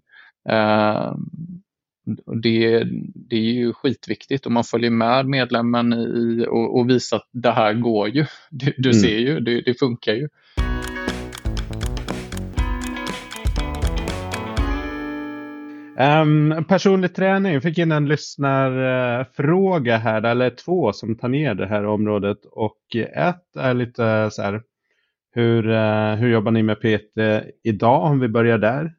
[0.49, 1.13] Eh,
[2.43, 2.83] det,
[3.15, 7.51] det är ju skitviktigt och man följer med medlemmen i och, och visar att det
[7.51, 8.25] här går ju.
[8.49, 9.01] Du, du mm.
[9.01, 10.29] ser ju, det, det funkar ju.
[15.99, 21.67] Um, personlig träning, jag fick in en lyssnarfråga här, eller två som tar ner det
[21.67, 22.37] här området.
[22.51, 24.61] Och ett är lite så här,
[25.33, 27.17] hur, uh, hur jobbar ni med PT
[27.63, 28.93] idag om vi börjar där?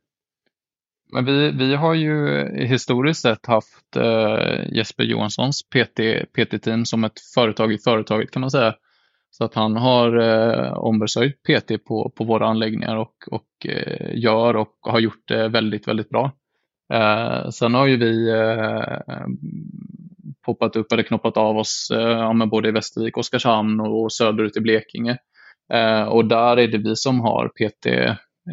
[1.13, 6.01] Men vi, vi har ju historiskt sett haft eh, Jesper Johanssons PT,
[6.33, 8.75] PT-team som ett företag i företaget kan man säga.
[9.31, 14.57] Så att han har eh, ombesörjt PT på, på våra anläggningar och, och eh, gör
[14.57, 16.33] och har gjort det väldigt, väldigt bra.
[16.93, 19.27] Eh, sen har ju vi eh,
[20.47, 25.19] poppat upp eller knoppat av oss eh, både i Västervik, Oskarshamn och söderut i Blekinge.
[25.73, 27.87] Eh, och där är det vi som har PT,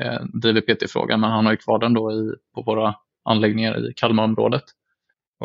[0.03, 3.93] eh, driver PT-frågan, men han har ju kvar den då i, på våra anläggningar i
[3.95, 4.63] Kalmarområdet.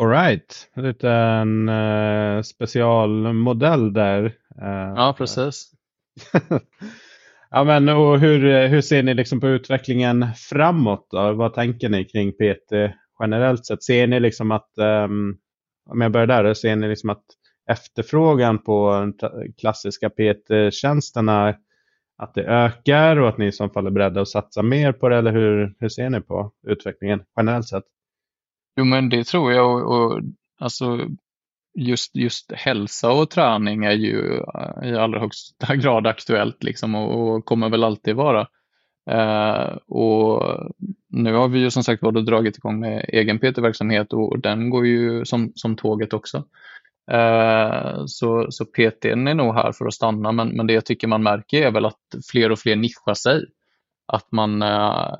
[0.01, 0.71] Alright,
[1.03, 4.23] en uh, specialmodell där.
[4.61, 5.71] Uh, ja, precis.
[7.55, 11.07] Ja, men och hur, hur ser ni liksom på utvecklingen framåt?
[11.11, 11.33] Då?
[11.33, 13.83] Vad tänker ni kring PT generellt sett?
[13.83, 15.37] Ser ni liksom att, um,
[15.89, 17.23] om jag börjar där, ser ni liksom att
[17.71, 19.11] efterfrågan på
[19.57, 21.55] klassiska PT-tjänsterna
[22.17, 25.09] att det ökar och att ni i så fall är beredda att satsa mer på
[25.09, 25.17] det?
[25.17, 27.83] Eller hur, hur ser ni på utvecklingen generellt sett?
[28.75, 29.75] Jo, men det tror jag.
[29.75, 30.21] Och, och
[30.59, 31.07] alltså,
[31.75, 37.35] just, just hälsa och träning är ju eh, i allra högsta grad aktuellt liksom och,
[37.35, 38.47] och kommer väl alltid vara.
[39.11, 40.43] Uh, och
[41.09, 44.87] nu har vi ju som sagt både dragit igång med egen PT-verksamhet och den går
[44.87, 46.43] ju som, som tåget också.
[47.11, 51.07] Uh, så, så PT är nog här för att stanna men, men det jag tycker
[51.07, 51.99] man märker är väl att
[52.31, 53.45] fler och fler nischar sig
[54.07, 55.15] att man eh,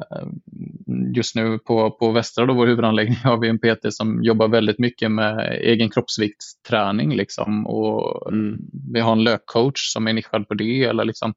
[1.15, 4.79] just nu på, på Västra, då, vår huvudanläggning, har vi en PT som jobbar väldigt
[4.79, 7.15] mycket med egen kroppsviktsträning.
[7.15, 8.57] Liksom, och mm.
[8.93, 10.83] Vi har en lökcoach som är nischad på det.
[10.83, 11.33] Eller liksom,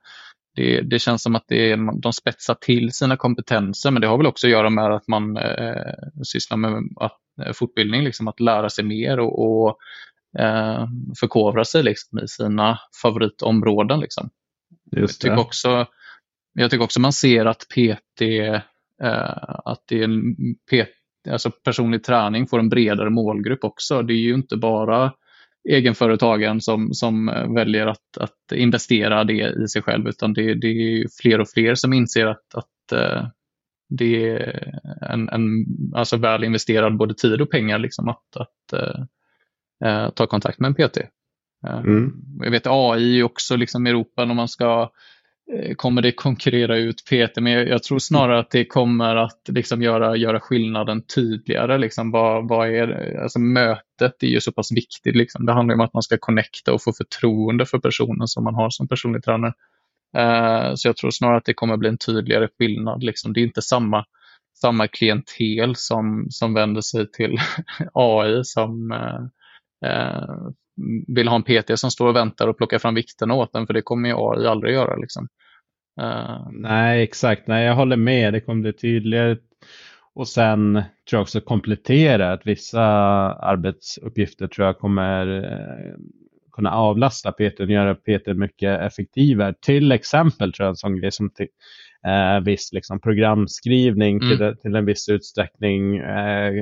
[0.56, 4.16] det, det känns som att det är, de spetsar till sina kompetenser men det har
[4.16, 8.40] väl också att göra med att man eh, sysslar med att, eh, fortbildning, liksom, att
[8.40, 9.78] lära sig mer och, och
[10.38, 10.86] eh,
[11.20, 14.00] förkovra sig liksom, i sina favoritområden.
[14.00, 14.30] Liksom.
[14.90, 15.86] Jag tycker också
[16.52, 18.60] jag tycker också man ser att PT, eh,
[19.64, 20.34] att det är en
[20.70, 24.02] PT, alltså personlig träning får en bredare målgrupp också.
[24.02, 25.12] Det är ju inte bara
[25.68, 31.06] egenföretagaren som, som väljer att, att investera det i sig själv utan det, det är
[31.22, 33.26] fler och fler som inser att, att eh,
[33.88, 34.74] det är
[35.10, 38.72] en, en alltså väl investerad både tid och pengar liksom att, att
[39.84, 40.96] eh, eh ta kontakt med en PT.
[41.66, 42.12] Eh, mm.
[42.42, 44.90] Jag vet AI också liksom i Europa när man ska
[45.52, 49.40] Eh, kommer det konkurrera ut Peter, men jag, jag, tror snarare att det kommer att
[49.48, 51.78] liksom göra, göra skillnaden tydligare.
[51.78, 55.16] Liksom, vad, vad är Alltså, mötet är ju så pass viktigt.
[55.16, 55.46] Liksom.
[55.46, 58.70] Det handlar om att man ska connecta och få förtroende för personen som man har
[58.70, 59.52] som personlig tränare.
[60.18, 63.02] Uh, så jag tror snarare att det kommer bli en tydligare skillnad.
[63.02, 63.32] Liksom.
[63.32, 64.04] Det är inte samma,
[64.60, 67.36] samma klientel som, som vänder sig till
[67.94, 69.26] AI som uh,
[71.06, 73.74] vill ha en PT som står och väntar och plockar fram vikterna åt den, för
[73.74, 74.96] det kommer ju AI aldrig göra.
[74.96, 75.28] Liksom.
[76.00, 76.48] Uh...
[76.52, 77.46] Nej, exakt.
[77.46, 78.32] Nej, jag håller med.
[78.32, 79.36] Det kommer bli tydligare.
[80.14, 80.72] Och sen
[81.10, 82.82] tror jag också komplettera att vissa
[83.34, 85.94] arbetsuppgifter tror jag kommer eh,
[86.52, 89.54] kunna avlasta PT och göra PT mycket effektivare.
[89.60, 91.46] Till exempel tror jag en sån grej som till,
[92.06, 94.38] eh, viss liksom, programskrivning mm.
[94.38, 95.96] till, till en viss utsträckning.
[95.96, 96.52] Eh,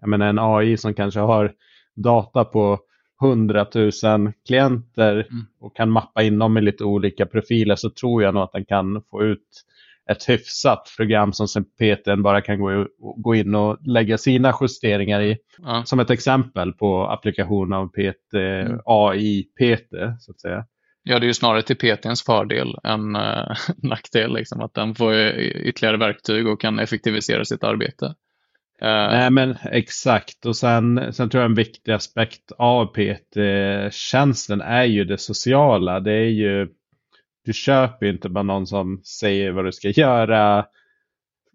[0.00, 1.52] jag menar en AI som kanske har
[1.96, 2.78] data på
[3.22, 5.46] 100 000 klienter mm.
[5.60, 8.64] och kan mappa in dem i lite olika profiler så tror jag nog att den
[8.64, 9.64] kan få ut
[10.10, 15.20] ett hyfsat program som sen PTn bara kan gå, gå in och lägga sina justeringar
[15.20, 15.36] i.
[15.58, 15.82] Ja.
[15.84, 18.80] Som ett exempel på applikation av PT, mm.
[18.84, 20.64] AI PT så att säga.
[21.02, 25.14] Ja, det är ju snarare till PTns fördel än äh, nackdel, liksom, att den får
[25.40, 28.14] ytterligare verktyg och kan effektivisera sitt arbete.
[28.82, 34.84] Uh, Nej men exakt och sen, sen tror jag en viktig aspekt av PT-tjänsten är
[34.84, 36.00] ju det sociala.
[36.00, 36.68] Det är ju,
[37.44, 40.66] du köper ju inte bara någon som säger vad du ska göra,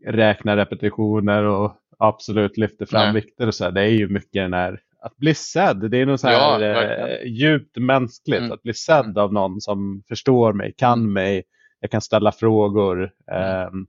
[0.06, 3.22] räknar repetitioner och absolut lyfter fram Nej.
[3.22, 3.72] vikter och så här.
[3.72, 5.92] Det är ju mycket den här att bli sedd.
[5.92, 8.40] Det är något så här ja, eh, djupt mänskligt.
[8.40, 8.52] Mm.
[8.52, 11.14] Att bli sedd av någon som förstår mig, kan mm.
[11.14, 11.44] mig.
[11.80, 13.12] Jag kan ställa frågor.
[13.32, 13.68] Mm.
[13.68, 13.88] Um,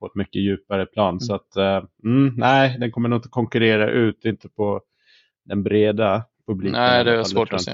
[0.00, 1.08] på ett mycket djupare plan.
[1.08, 1.20] Mm.
[1.20, 4.80] Så att, uh, mm, nej, den kommer nog inte konkurrera ut, inte på
[5.44, 6.72] den breda publiken.
[6.72, 7.72] Nej, det är svårt att se.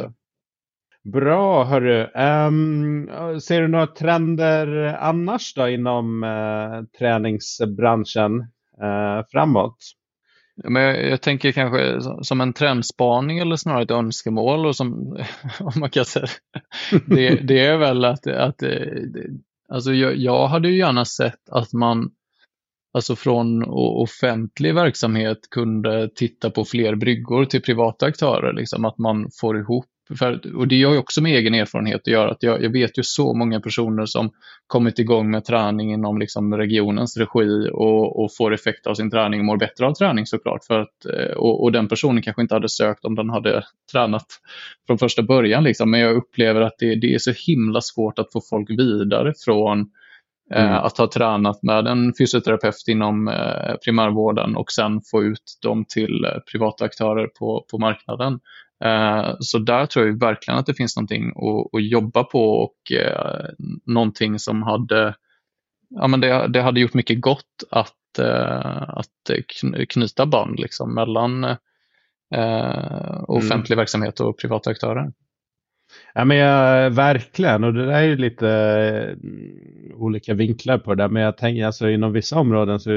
[1.04, 2.02] Bra hörru.
[2.02, 8.40] Um, ser du några trender annars då inom uh, träningsbranschen
[8.82, 9.76] uh, framåt?
[10.56, 15.16] Men jag, jag, tänker kanske som en trendspaning eller snarare ett önskemål och som,
[15.60, 16.26] om man kan säga
[17.06, 18.62] det, det är väl att, att
[19.74, 22.10] alltså jag, jag hade ju gärna sett att man
[22.94, 23.64] alltså från
[24.02, 28.52] offentlig verksamhet kunde titta på fler bryggor till privata aktörer.
[28.52, 29.86] Liksom att man får ihop
[30.18, 32.30] för, och det har ju också med egen erfarenhet att göra.
[32.30, 34.30] Att jag, jag, vet ju så många personer som
[34.66, 39.40] kommit igång med träning inom liksom regionens regi och, och, får effekt av sin träning
[39.40, 40.64] och mår bättre av träning såklart.
[40.64, 44.26] För att, eh, och, och, den personen kanske inte hade sökt om den hade tränat
[44.86, 45.64] från första början.
[45.64, 45.90] Liksom.
[45.90, 49.90] Men jag upplever att det, det är så himla svårt att få folk vidare från
[50.52, 50.74] Eh, mm.
[50.74, 56.26] Att ha tränat med en fysioterapeut inom eh, primärvården och sen få ut dem till
[56.52, 58.40] privata aktörer på, på marknaden.
[59.40, 62.76] Så där tror jag verkligen att det finns någonting att, att jobba på och
[63.84, 65.14] någonting som hade,
[65.90, 68.18] ja, men det, det hade gjort mycket gott att,
[68.88, 69.30] att
[69.88, 71.44] knyta band liksom mellan
[73.28, 73.78] offentlig mm.
[73.78, 75.12] verksamhet och privata aktörer.
[76.16, 78.46] Ja, men jag, verkligen, och det där är ju lite
[79.24, 81.08] uh, olika vinklar på det där.
[81.08, 82.90] Men jag tänker alltså inom vissa områden så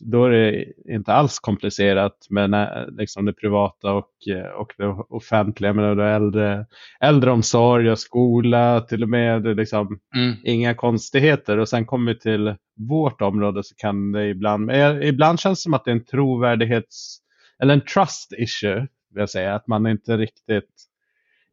[0.00, 4.86] då är det inte alls komplicerat med uh, liksom det privata och, uh, och det
[5.08, 5.72] offentliga.
[5.72, 6.66] Men det äldre,
[7.00, 10.34] äldreomsorg och skola till och med liksom mm.
[10.44, 11.58] inga konstigheter.
[11.58, 12.54] Och sen kommer vi till
[12.88, 14.70] vårt område så kan det ibland,
[15.02, 17.18] ibland känns det som att det är en trovärdighets
[17.62, 18.86] eller en trust issue.
[19.14, 20.91] Vill jag säga, att man inte riktigt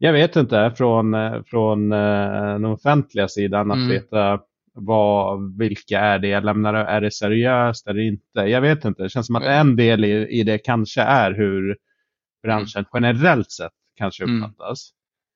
[0.01, 3.89] jag vet inte från, eh, från uh, den offentliga sidan att mm.
[3.89, 4.39] veta
[4.73, 8.39] vad, vilka är det jag lämnar, är det seriöst eller inte?
[8.39, 11.77] Jag vet inte, det känns som att en del i, i det kanske är hur
[12.43, 12.89] branschen mm.
[12.93, 14.43] generellt sett kanske mm.
[14.43, 14.91] uppfattas.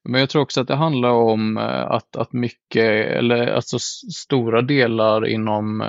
[0.06, 0.12] Mm.
[0.12, 3.80] Men jag tror också att det handlar om eh, att, att mycket, eller alltså
[4.14, 5.80] stora delar inom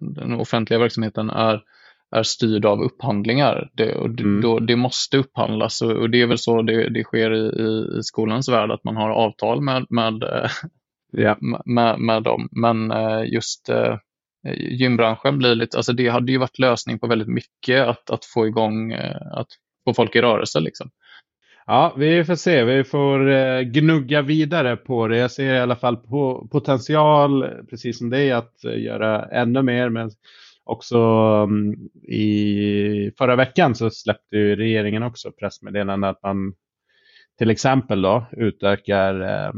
[0.00, 1.62] den offentliga verksamheten är
[2.10, 3.70] är styrd av upphandlingar.
[3.72, 4.40] Det, och mm.
[4.40, 8.02] då, det måste upphandlas och, och, det är väl så det, det sker i, i,
[8.02, 10.22] skolans värld att man har avtal med, med,
[11.12, 11.36] ja.
[11.64, 12.48] med, med dem.
[12.52, 13.96] Men eh, just eh,
[14.70, 18.46] gymbranschen blir lite, alltså det hade ju varit lösning på väldigt mycket att, att få
[18.46, 19.48] igång, eh, att
[19.84, 20.90] få folk i rörelse liksom.
[21.66, 22.64] Ja, vi får se.
[22.64, 25.18] Vi får gnugga vidare på det.
[25.18, 29.88] Jag ser i alla fall på potential, precis som dig, att göra ännu mer.
[29.88, 30.10] Men
[30.68, 30.98] också
[31.42, 31.74] um,
[32.08, 36.54] i förra veckan så släppte regeringen också pressmeddelande att man
[37.38, 39.52] till exempel då utökar eh,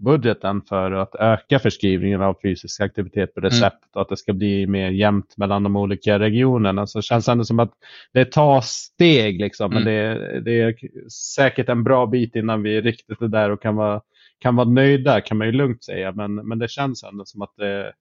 [0.00, 3.90] budgeten för att öka förskrivningen av fysisk aktivitet på recept mm.
[3.94, 6.86] och att det ska bli mer jämnt mellan de olika regionerna.
[6.86, 7.72] Så det känns ändå som att
[8.12, 9.84] det tar steg liksom, mm.
[9.84, 10.74] men det, det, är
[11.10, 14.00] säkert en bra bit innan vi riktigt är där och kan vara,
[14.38, 16.12] kan vara nöjda kan man ju lugnt säga.
[16.12, 17.92] Men, men det känns ändå som att det,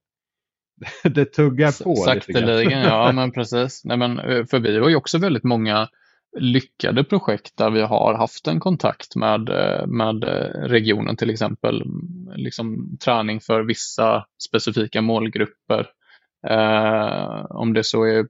[1.04, 1.96] det tuggar på.
[1.96, 3.82] Sakteligen, ja men precis.
[3.86, 5.88] Nej, men, eh, för vi har ju också väldigt många
[6.40, 11.84] lyckade projekt där vi har haft en kontakt med, eh, med eh, regionen till exempel.
[12.36, 15.88] Liksom träning för vissa specifika målgrupper.
[16.48, 18.28] Eh, om det så är,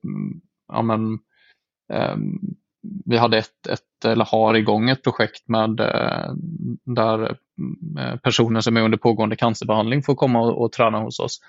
[0.68, 1.14] ja men,
[1.94, 2.16] eh,
[3.06, 5.70] vi hade ett, ett, eller har igång ett projekt med
[6.86, 7.38] där
[8.24, 11.40] personer som är under pågående cancerbehandling får komma och, och träna hos oss.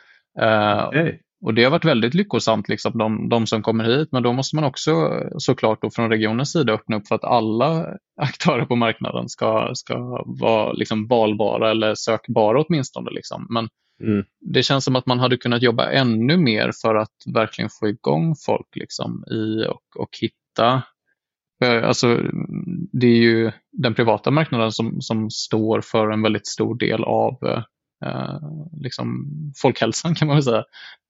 [0.89, 1.19] Okay.
[1.41, 4.09] Och det har varit väldigt lyckosamt, liksom, de, de, som kommer hit.
[4.13, 4.93] Men då måste man också
[5.39, 7.87] såklart då från regionens sida öppna upp för att alla
[8.21, 13.11] aktörer på marknaden ska, ska vara liksom valbara eller sökbara åtminstone.
[13.11, 13.47] Liksom.
[13.51, 13.69] Men
[14.03, 14.25] mm.
[14.41, 18.35] det känns som att man hade kunnat jobba ännu mer för att verkligen få igång
[18.47, 20.83] folk liksom, i och, och hitta
[21.85, 22.21] Alltså,
[22.93, 27.39] det är ju den privata marknaden som, som står för en väldigt stor del av
[27.43, 27.63] eh,
[28.73, 30.65] liksom folkhälsan kan man väl säga.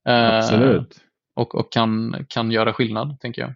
[0.08, 1.00] Eh, Absolut.
[1.36, 3.54] Och, och kan, kan göra skillnad, tänker jag.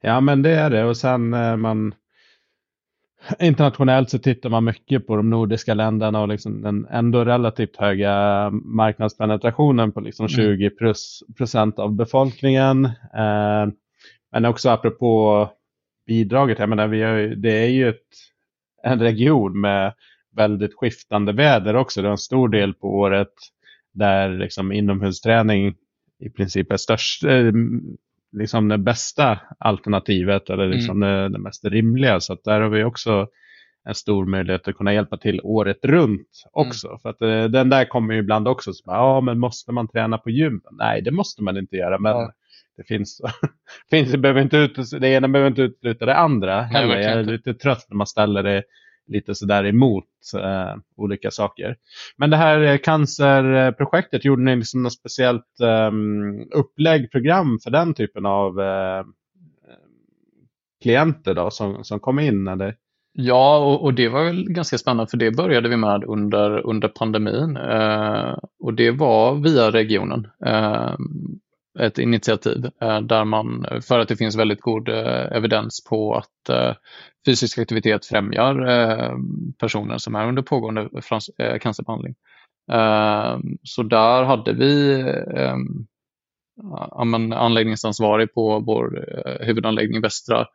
[0.00, 0.84] Ja, men det är det.
[0.84, 1.94] Och sen eh, man
[3.40, 8.50] internationellt så tittar man mycket på de nordiska länderna och liksom den ändå relativt höga
[8.50, 10.76] marknadspenetrationen på liksom 20 mm.
[10.76, 12.84] plus procent av befolkningen.
[13.14, 13.66] Eh,
[14.32, 15.48] men också apropå
[16.06, 18.08] bidraget, jag menar, vi har, det är ju ett,
[18.82, 19.94] en region med
[20.36, 22.02] väldigt skiftande väder också.
[22.02, 23.32] Det är en stor del på året
[23.92, 25.74] där liksom inomhusträning
[26.18, 27.52] i princip är störst, eh,
[28.32, 31.22] liksom det bästa alternativet eller liksom mm.
[31.22, 32.20] det, det, mest rimliga.
[32.20, 33.28] Så där har vi också
[33.84, 36.88] en stor möjlighet att kunna hjälpa till året runt också.
[36.88, 36.98] Mm.
[36.98, 40.18] För att eh, den där kommer ju ibland också, så ja men måste man träna
[40.18, 40.60] på gym?
[40.70, 41.98] Nej, det måste man inte göra.
[41.98, 42.32] Men ja.
[42.76, 43.20] det finns,
[43.90, 46.68] finns det, behöver inte ut, det ena behöver inte utesluta det andra.
[46.72, 48.62] Nej, jag är lite trött när man ställer det
[49.06, 50.04] lite sådär emot
[50.36, 51.76] eh, olika saker.
[52.16, 55.90] Men det här eh, cancerprojektet, gjorde ni liksom något speciellt eh,
[56.54, 59.04] upplägg, program för den typen av eh,
[60.82, 62.48] klienter då, som, som kom in?
[62.48, 62.76] Eller?
[63.12, 66.88] Ja, och, och, det var väl ganska spännande för det började vi med under, under
[66.88, 70.28] pandemin eh, och det var via regionen.
[70.46, 70.94] Eh,
[71.80, 76.48] ett initiativ eh, där man, för att det finns väldigt god eh, evidens på att
[76.48, 76.74] eh,
[77.26, 78.54] fysisk aktivitet främjar
[79.58, 80.88] personer som är under pågående
[81.60, 82.14] cancerbehandling.
[83.62, 85.04] Så där hade vi
[87.34, 89.04] anläggningsansvarig på vår
[89.40, 90.46] huvudanläggning Västra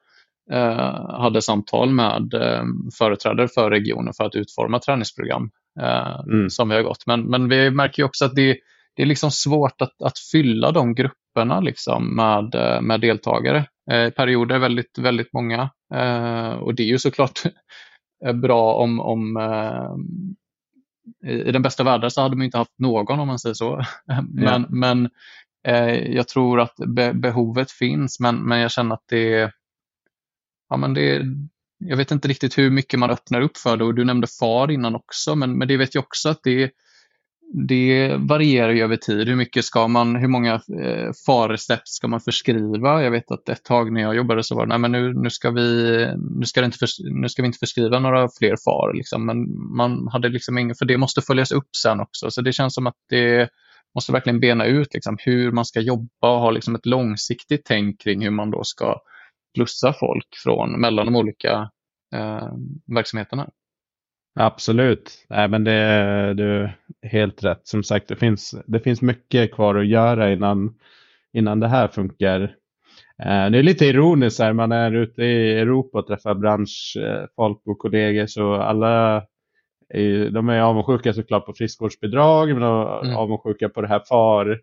[1.09, 2.34] hade samtal med
[2.97, 5.49] företrädare för regionen för att utforma träningsprogram
[6.32, 6.49] mm.
[6.49, 7.05] som vi har gått.
[7.05, 8.57] Men, men vi märker också att det,
[8.95, 13.65] det är liksom svårt att, att fylla de grupperna liksom med, med deltagare.
[13.91, 15.69] I perioder väldigt, väldigt många.
[16.59, 17.41] Och det är ju såklart
[18.41, 19.37] bra om, om
[21.25, 23.85] i den bästa världen så hade man inte haft någon om man säger så.
[24.29, 24.65] Men, ja.
[24.69, 25.09] men
[26.13, 29.51] jag tror att be behovet finns men, men jag känner att det
[30.69, 31.21] ja, men det,
[31.77, 34.71] jag vet inte riktigt hur mycket man öppnar upp för det och du nämnde FAR
[34.71, 36.71] innan också, men, men det vet jag också att det,
[37.51, 39.27] det varierar ju över tid.
[39.27, 43.03] Hur mycket ska man, hur många eh, FAR-recept ska man förskriva?
[43.03, 45.29] Jag vet att ett tag när jag jobbade så var det, nej men nu, nu,
[45.29, 46.07] ska, vi,
[46.39, 46.87] nu, ska, det inte för,
[47.21, 48.93] nu ska vi inte förskriva några fler FAR.
[48.93, 49.25] Liksom.
[49.25, 52.31] Men man hade liksom ingen, för det måste följas upp sen också.
[52.31, 53.49] Så det känns som att det
[53.95, 58.01] måste verkligen bena ut liksom, hur man ska jobba och ha liksom, ett långsiktigt tänk
[58.01, 58.95] kring hur man då ska
[59.55, 61.69] plussa folk från mellan de olika
[62.15, 62.49] eh,
[62.95, 63.49] verksamheterna.
[64.36, 66.69] Absolut, Nej, men det är du
[67.01, 67.67] helt rätt.
[67.67, 70.75] Som sagt, det finns, det finns mycket kvar att göra innan,
[71.34, 72.41] innan det här funkar.
[73.23, 77.80] Eh, det är lite ironiskt här, man är ute i Europa och träffar branschfolk och
[77.80, 79.23] kollegor så alla
[79.89, 83.15] är, de är avundsjuka såklart på friskvårdsbidrag men de mm.
[83.15, 84.59] avundsjuka på det här FAR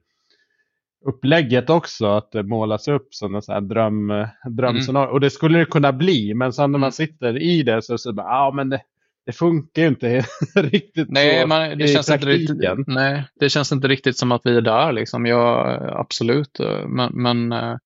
[1.06, 5.06] upplägget också, att det målas upp som en dröm, drömscenario.
[5.06, 5.14] Mm.
[5.14, 6.92] Och det skulle det kunna bli, men sen när man mm.
[6.92, 8.80] sitter i det så, så bara, ja men det,
[9.26, 10.24] det funkar ju inte
[10.54, 12.56] riktigt nej, så man, det i känns praktiken.
[12.56, 15.26] Inte riktigt, nej, det känns inte riktigt som att vi är där liksom.
[15.26, 17.76] Ja, absolut, men, men eh,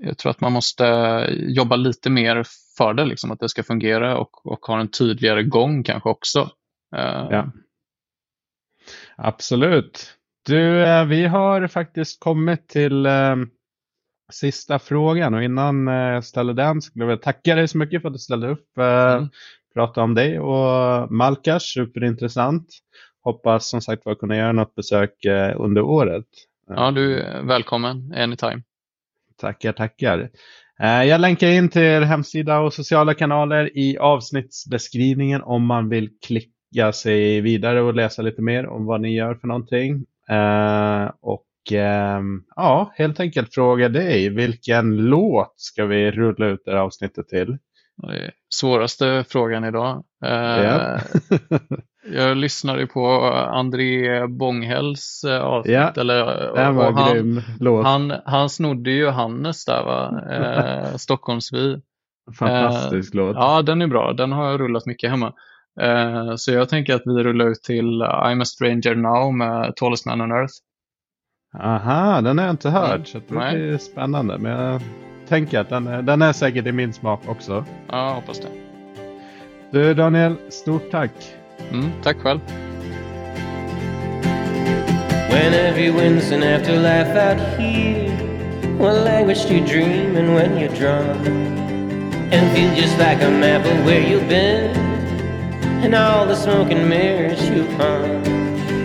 [0.00, 0.84] jag tror att man måste
[1.30, 2.44] jobba lite mer
[2.76, 6.50] för det, liksom, att det ska fungera och, och ha en tydligare gång kanske också.
[6.96, 7.52] Eh, ja.
[9.16, 10.14] Absolut.
[10.46, 13.36] Du, eh, vi har faktiskt kommit till eh,
[14.32, 18.08] sista frågan och innan jag ställer den skulle jag vilja tacka dig så mycket för
[18.08, 18.78] att du ställde upp.
[18.78, 19.28] Eh, mm.
[19.74, 22.66] Prata om dig och Malkas, superintressant.
[23.24, 26.26] Hoppas som sagt var kunna göra något besök eh, under året.
[26.68, 28.62] Ja, du är välkommen anytime.
[29.40, 30.30] Tackar, tackar.
[30.80, 36.10] Eh, jag länkar in till er hemsida och sociala kanaler i avsnittsbeskrivningen om man vill
[36.26, 39.94] klicka sig vidare och läsa lite mer om vad ni gör för någonting.
[40.30, 42.22] Uh, och uh,
[42.56, 47.58] ja, helt enkelt fråga dig, vilken låt ska vi rulla ut det här avsnittet till?
[48.54, 50.04] Svåraste frågan idag.
[50.24, 51.00] Yeah.
[52.12, 55.72] jag lyssnade på André Bånghälls avsnitt.
[55.72, 55.98] Yeah.
[55.98, 56.26] Eller,
[56.56, 57.86] det var en grym låt.
[57.86, 60.20] Han, han snodde ju Hannes där, va?
[60.98, 61.80] Stockholmsvi.
[62.38, 63.36] Fantastisk låt.
[63.36, 64.12] Ja, den är bra.
[64.12, 65.32] Den har jag rullat mycket hemma.
[65.80, 70.06] Eh, så jag tänker att vi rullar ut till I'm a stranger now med Tallest
[70.06, 70.54] man on earth.
[71.58, 72.94] Aha, den har jag inte hört.
[72.94, 73.04] Mm.
[73.04, 74.38] Så det blir spännande.
[74.38, 74.82] Men jag
[75.28, 77.64] tänker att den är, den är säkert i min smak också.
[77.88, 78.48] Ja, hoppas det.
[79.70, 81.10] Du Daniel, stort tack.
[81.72, 82.40] Mm, tack själv.
[85.30, 86.40] When every wind's an
[86.82, 88.10] laugh out here
[88.78, 91.26] What language do you dream and when you're drunk
[92.32, 94.88] And feel just like a map of where you've been
[95.84, 98.26] and all the smoke and mirrors you hung.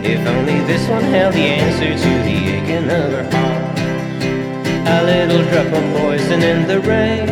[0.06, 3.53] If only this one held the answer to the aching of her heart.
[4.86, 7.30] A little drop of poison in the rain,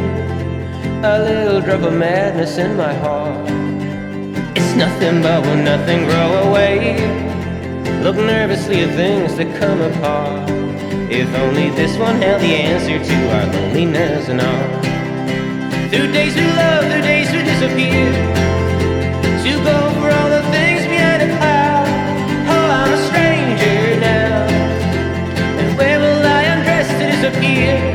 [1.04, 3.50] a little drop of madness in my heart.
[4.56, 6.96] It's nothing but will nothing grow away.
[8.04, 10.50] Look nervously at things that come apart.
[11.12, 14.82] If only this one held the answer to our loneliness and all.
[15.90, 18.12] Through days we love, through days we disappear
[19.44, 19.71] to go
[27.40, 27.91] ear.